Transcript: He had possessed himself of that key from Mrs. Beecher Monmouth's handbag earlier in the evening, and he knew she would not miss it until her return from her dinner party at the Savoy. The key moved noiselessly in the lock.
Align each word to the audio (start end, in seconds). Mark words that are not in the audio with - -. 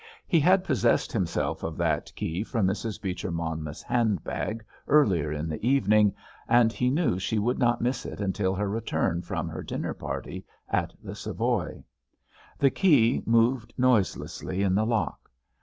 He 0.27 0.39
had 0.39 0.63
possessed 0.63 1.11
himself 1.11 1.61
of 1.61 1.77
that 1.77 2.11
key 2.15 2.43
from 2.43 2.65
Mrs. 2.65 2.99
Beecher 2.99 3.29
Monmouth's 3.29 3.83
handbag 3.83 4.65
earlier 4.87 5.31
in 5.31 5.47
the 5.47 5.63
evening, 5.63 6.15
and 6.47 6.73
he 6.73 6.89
knew 6.89 7.19
she 7.19 7.37
would 7.37 7.59
not 7.59 7.81
miss 7.83 8.03
it 8.07 8.19
until 8.19 8.55
her 8.55 8.67
return 8.67 9.21
from 9.21 9.47
her 9.47 9.61
dinner 9.61 9.93
party 9.93 10.43
at 10.67 10.91
the 11.03 11.13
Savoy. 11.13 11.83
The 12.57 12.71
key 12.71 13.21
moved 13.27 13.75
noiselessly 13.77 14.63
in 14.63 14.73
the 14.73 14.87
lock. 14.87 15.29